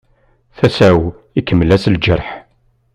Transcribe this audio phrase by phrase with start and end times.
[0.57, 1.01] Tasa-w
[1.39, 2.29] ikemmel-as lǧerḥ.